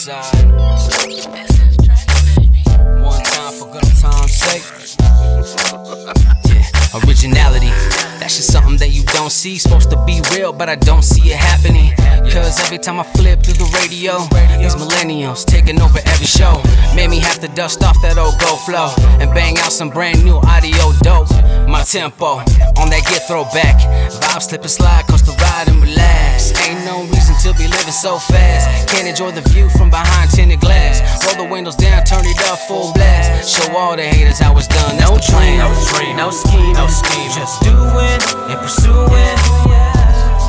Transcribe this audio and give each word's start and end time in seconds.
side. 0.00 0.24
One 3.04 3.22
time 3.22 3.52
for 3.52 3.68
good 3.68 3.84
time's 4.00 4.32
sake. 4.32 4.64
Yeah, 6.48 7.04
originality. 7.04 7.68
That's 8.18 8.36
just 8.36 8.50
something 8.50 8.78
that 8.78 8.92
you 8.92 9.02
don't 9.12 9.30
see. 9.30 9.58
Supposed 9.58 9.90
to 9.90 10.02
be 10.06 10.22
real, 10.32 10.54
but 10.54 10.70
I 10.70 10.76
don't 10.76 11.02
see 11.02 11.30
it 11.30 11.36
happening. 11.36 11.92
Cause 12.32 12.60
every 12.64 12.78
time 12.78 12.98
I 12.98 13.02
flip 13.02 13.42
through 13.42 13.60
the 13.60 13.68
radio, 13.76 14.24
these 14.56 14.74
millennials 14.74 15.44
taking 15.44 15.78
over 15.82 15.98
every 16.06 16.26
show. 16.26 16.62
Made 16.96 17.10
me 17.10 17.18
have 17.18 17.40
to 17.40 17.48
dust 17.48 17.82
off 17.84 18.00
that 18.00 18.16
old 18.16 18.38
go 18.40 18.56
flow 18.56 18.94
and 19.20 19.28
bang 19.34 19.58
out 19.58 19.72
some 19.72 19.90
brand 19.90 20.24
new 20.24 20.36
audio 20.36 20.92
dope. 21.02 21.28
My 21.68 21.82
tempo 21.82 22.40
on 22.80 22.88
that 22.88 23.04
get 23.04 23.28
throwback. 23.28 23.76
Vibe 24.08 24.42
slip 24.42 24.62
and 24.62 24.70
slide, 24.70 25.04
coast 25.08 25.26
the 25.26 25.32
ride 25.32 25.68
and 25.68 25.82
relax. 25.82 26.56
Ain't 26.66 26.84
no 26.86 27.02
reason 27.12 27.29
to 27.50 27.58
be 27.58 27.66
living 27.66 27.92
so 27.92 28.18
fast. 28.18 28.88
Can't 28.88 29.08
enjoy 29.08 29.30
the 29.32 29.42
view 29.50 29.68
from 29.70 29.90
behind 29.90 30.30
tinted 30.30 30.60
glass. 30.60 31.02
Roll 31.26 31.46
the 31.46 31.50
windows 31.50 31.76
down, 31.76 32.04
turn 32.04 32.24
it 32.24 32.38
up 32.46 32.58
full 32.68 32.92
blast. 32.92 33.50
Show 33.50 33.74
all 33.76 33.96
the 33.96 34.04
haters 34.04 34.38
how 34.38 34.56
it's 34.56 34.68
done. 34.68 34.96
That's 34.96 35.10
No 35.10 35.16
the 35.16 35.22
plan. 35.32 35.58
no 35.58 35.70
dream, 35.90 36.16
no 36.16 36.30
scheme, 36.30 36.74
no 36.74 36.86
scheme. 36.86 37.30
Just 37.34 37.62
doing 37.62 38.20
and 38.50 38.58
pursuing. 38.60 39.38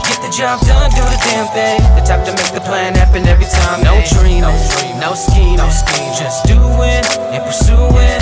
Get 0.06 0.20
the 0.22 0.30
job 0.30 0.62
done, 0.62 0.90
do 0.94 1.02
the 1.02 1.20
damn 1.26 1.48
thing. 1.56 1.82
The 1.98 2.04
type 2.06 2.26
to 2.26 2.34
make 2.38 2.54
the 2.54 2.62
plan 2.62 2.94
happen 2.94 3.26
every 3.26 3.50
time. 3.50 3.82
No 3.82 3.98
dream, 4.20 4.42
no 4.46 4.52
dream, 4.78 5.00
no 5.00 5.14
scheme, 5.16 5.58
no 5.58 5.70
scheme. 5.70 6.14
Just 6.14 6.46
doing 6.46 7.04
and 7.34 7.42
pursuing. 7.46 8.22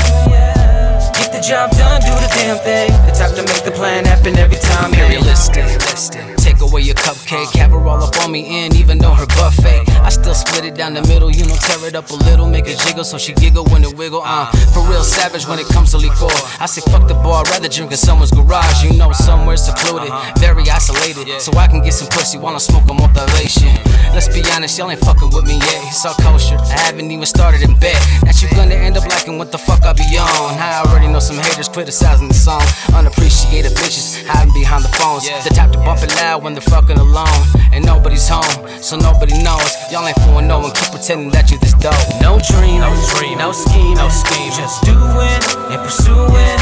Get 1.20 1.30
the 1.36 1.42
job 1.44 1.72
done, 1.76 2.00
do 2.02 2.14
the 2.16 2.30
damn 2.38 2.58
thing. 2.64 2.92
The 3.08 3.12
type 3.12 3.36
to 3.36 3.44
make 3.44 3.64
the 3.64 3.72
plan 3.76 4.06
happen 4.06 4.38
every 4.38 4.58
time. 4.58 4.94
Imperialistic. 4.94 6.39
Take 6.60 6.72
away 6.72 6.82
your 6.82 6.96
cupcake, 6.96 7.56
have 7.56 7.72
her 7.72 7.80
all 7.88 8.04
up 8.04 8.20
on 8.20 8.34
me 8.34 8.66
in, 8.66 8.76
even 8.76 8.98
though 8.98 9.14
her 9.14 9.26
buffet. 9.28 9.88
I 10.04 10.10
still 10.10 10.34
split 10.34 10.66
it 10.66 10.76
down 10.76 10.94
the 10.94 11.02
middle, 11.08 11.32
you 11.32 11.46
know, 11.48 11.56
tear 11.56 11.88
it 11.88 11.96
up 11.96 12.10
a 12.10 12.16
little, 12.16 12.48
make 12.48 12.68
it 12.68 12.78
jiggle 12.80 13.06
so 13.06 13.18
she 13.18 13.32
giggle 13.32 13.64
when 13.72 13.82
it 13.86 13.96
wiggle. 13.96 14.22
Uh, 14.26 14.52
for 14.76 14.84
real 14.92 15.04
savage 15.04 15.48
when 15.48 15.58
it 15.58 15.68
comes 15.68 15.92
to 15.92 15.98
liquor. 15.98 16.28
I 16.60 16.66
say 16.66 16.82
fuck 16.92 17.08
the 17.08 17.14
bar, 17.14 17.48
I'd 17.48 17.50
rather 17.50 17.70
drink 17.70 17.92
in 17.92 17.98
someone's 17.98 18.32
garage, 18.32 18.84
you 18.84 18.92
know, 18.98 19.14
somewhere 19.14 19.56
secluded, 19.56 20.12
very 20.38 20.68
isolated, 20.70 21.40
so 21.40 21.56
I 21.58 21.68
can 21.68 21.82
get 21.82 21.94
some 21.94 22.10
pussy 22.10 22.38
while 22.38 22.52
I'm 22.52 22.60
smoking 22.60 22.98
motivation. 22.98 23.72
Let's 24.12 24.28
be 24.28 24.44
honest, 24.52 24.78
y'all 24.78 24.92
ain't 24.92 25.00
fucking 25.00 25.32
with 25.32 25.48
me 25.48 25.64
yet. 25.64 25.80
It's 25.88 26.06
all 26.06 26.16
kosher. 26.20 26.60
I 26.60 26.92
haven't 26.92 27.10
even 27.10 27.26
started 27.26 27.64
in 27.64 27.80
bed. 27.80 27.96
That 28.28 28.36
you 28.44 28.50
gonna 28.52 28.76
end 28.76 28.98
up 28.98 29.08
liking 29.08 29.38
what 29.38 29.54
the 29.54 29.58
fuck 29.58 29.84
I 29.88 29.94
be 29.94 30.04
on. 30.20 30.60
I 30.60 30.84
already 30.84 31.08
know 31.08 31.20
some 31.20 31.39
haters 31.60 31.68
criticizing 31.68 32.28
the 32.28 32.34
song. 32.34 32.64
Unappreciated 32.96 33.74
bitches 33.76 34.24
hiding 34.24 34.54
behind 34.54 34.84
the 34.84 34.94
phones. 34.96 35.28
The 35.44 35.52
type 35.52 35.72
to 35.72 35.80
bump 35.80 36.02
it 36.04 36.16
loud 36.16 36.44
when 36.44 36.54
they're 36.54 36.70
fucking 36.72 36.98
alone. 36.98 37.44
And 37.74 37.86
nobody's 37.86 38.28
home, 38.28 38.64
so 38.82 38.96
nobody 38.96 39.36
knows. 39.44 39.68
Y'all 39.92 40.08
ain't 40.08 40.16
fooling 40.24 40.48
no 40.48 40.60
one. 40.60 40.72
Keep 40.72 40.96
pretending 40.96 41.32
that 41.36 41.52
you 41.52 41.60
this 41.60 41.76
dope. 41.76 42.00
No 42.24 42.40
dream, 42.40 42.80
no 42.80 42.92
dream, 43.16 43.38
no 43.38 43.52
scheme, 43.52 44.00
no 44.00 44.08
scheme. 44.08 44.52
Just 44.56 44.88
doing 44.88 45.42
and 45.76 45.82
pursuing. 45.84 46.60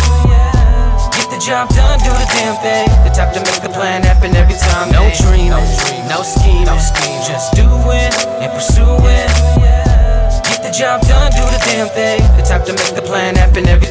Get 1.14 1.30
the 1.30 1.40
job 1.46 1.70
done, 1.78 2.02
do 2.02 2.10
the 2.10 2.28
damn 2.34 2.58
thing. 2.66 2.90
The 3.06 3.14
type 3.14 3.38
to 3.38 3.42
make 3.46 3.62
the 3.62 3.70
plan 3.70 4.02
happen 4.02 4.34
every 4.34 4.58
time. 4.58 4.90
No 4.90 5.06
dream, 5.22 5.54
no 5.54 5.62
dream, 5.86 6.04
no 6.10 6.26
scheme, 6.26 6.66
no 6.66 6.78
scheme. 6.82 7.22
Just 7.22 7.54
doing 7.54 8.14
and 8.42 8.50
pursuing. 8.50 9.30
Get 10.50 10.66
the 10.66 10.74
job 10.74 11.06
done, 11.06 11.30
do 11.38 11.46
the 11.54 11.62
damn 11.70 11.90
thing. 11.94 12.20
The 12.34 12.44
type 12.44 12.66
to 12.66 12.74
make 12.74 12.96
the 12.98 13.06
plan 13.06 13.36
happen 13.36 13.68
every 13.70 13.87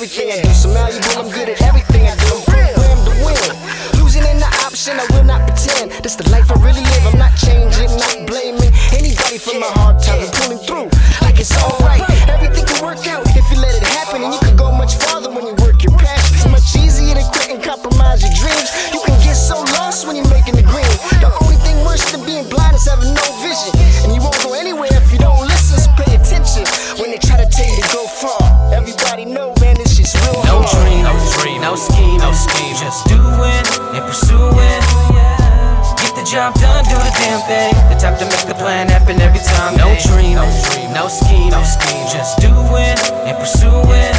everything 0.00 0.32
I 0.32 0.40
do. 0.40 0.48
So 0.56 0.72
malleable, 0.72 1.12
I'm 1.20 1.28
good 1.28 1.52
at 1.52 1.60
everything 1.60 2.08
I 2.08 2.16
do. 2.16 2.32
I'm 2.32 2.40
programmed 2.48 3.04
to 3.04 3.12
win. 3.20 3.36
Losing 4.00 4.24
ain't 4.24 4.40
the 4.40 4.48
option. 4.64 4.96
I 4.96 5.04
will 5.12 5.28
not 5.28 5.44
pretend. 5.44 5.92
This 6.00 6.16
the 6.16 6.24
life 6.32 6.48
I 6.48 6.56
really 6.64 6.80
live. 6.80 7.04
I'm 7.04 7.20
not 7.20 7.36
changing, 7.36 7.92
not 8.00 8.24
blaming 8.24 8.72
anybody 8.96 9.36
for 9.36 9.60
my 9.60 9.68
hard 9.76 10.00
times. 10.00 10.24
I'm 10.24 10.32
pulling 10.40 10.62
through 10.64 10.88
like 11.20 11.36
it's 11.36 11.52
alright. 11.52 12.00
Everything 12.32 12.64
can 12.64 12.80
work 12.80 13.04
out 13.12 13.28
if 13.36 13.44
you 13.52 13.60
let 13.60 13.76
it 13.76 13.84
happen, 13.92 14.24
and 14.24 14.32
you 14.32 14.40
can 14.40 14.56
go 14.56 14.72
much 14.72 14.96
farther 14.96 15.28
when 15.28 15.44
you 15.44 15.52
work 15.60 15.84
your 15.84 15.92
passion. 16.00 16.32
It's 16.32 16.48
much 16.48 16.72
easier 16.80 17.20
to 17.20 17.24
quit 17.36 17.52
and 17.52 17.60
compromise 17.60 18.24
your 18.24 18.32
dreams. 18.40 18.72
You 18.96 19.04
can 19.04 19.20
get 19.20 19.36
so 19.36 19.60
lost 19.76 20.08
when 20.08 20.16
you're 20.16 20.32
making 20.32 20.56
the 20.56 20.64
green. 20.64 20.88
The 21.20 21.28
only 21.44 21.60
thing 21.60 21.76
worse 21.84 22.08
than 22.08 22.24
being 22.24 22.48
blind 22.48 22.72
is 22.72 22.88
having 22.88 23.12
no 23.12 23.26
vision. 23.44 23.76
And 24.08 24.16
you 24.16 24.24
won't 24.24 24.40
go 24.40 24.56
anywhere 24.56 24.88
if 24.96 25.12
you 25.12 25.20
don't 25.20 25.44
listen. 25.44 25.76
So 25.76 25.92
pay 26.00 26.16
attention 26.16 26.64
when 26.96 27.12
they 27.12 27.20
try 27.20 27.36
to 27.36 27.44
tell 27.44 27.68
you 27.68 27.76
to 27.84 27.88
go 27.92 28.08
far. 28.08 28.40
Everybody 28.72 29.28
know, 29.28 29.52
no 31.60 31.76
dream, 31.76 31.76
no 31.76 31.76
scheme, 31.76 32.18
no 32.18 32.32
scheme. 32.32 32.76
Just 32.76 33.06
doing 33.06 33.64
and 33.94 34.04
pursuing. 34.04 34.82
Get 36.00 36.14
the 36.16 36.24
job 36.24 36.54
done, 36.54 36.84
do 36.84 36.96
the 36.96 37.12
damn 37.20 37.40
thing. 37.44 37.74
The 37.88 37.96
type 38.00 38.18
to 38.18 38.24
make 38.24 38.46
the 38.48 38.54
plan 38.54 38.88
happen 38.88 39.20
every 39.20 39.40
time. 39.40 39.76
No 39.76 39.94
dream, 40.08 40.36
no 40.36 40.46
dream, 40.70 40.92
no 40.92 41.08
scheme, 41.08 41.50
no 41.50 41.62
scheme. 41.62 42.06
Just 42.08 42.40
doing 42.40 42.96
and 43.28 43.36
pursuing. 43.38 44.14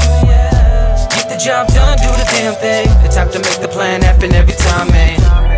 Get 1.10 1.30
the 1.30 1.38
job 1.38 1.68
done, 1.70 1.98
do 1.98 2.10
the 2.10 2.28
damn 2.32 2.54
thing. 2.56 2.88
The 3.04 3.10
type 3.10 3.32
to 3.32 3.40
make 3.40 3.60
the 3.62 3.68
plan 3.68 4.02
happen 4.02 4.34
every 4.34 4.56
time, 4.56 4.88
man. 4.92 5.51